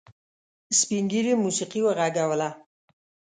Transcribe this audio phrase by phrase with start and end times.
[0.79, 2.49] سپین ږيري موسيقي وغږوله.